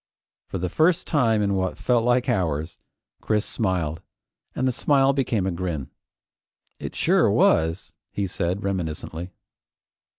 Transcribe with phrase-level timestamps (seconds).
[0.47, 2.79] For the first time in what felt like hours,
[3.21, 4.01] Chris smiled,
[4.55, 5.91] and the smile became a grin.
[6.79, 9.29] "It sure was!" he said reminiscently.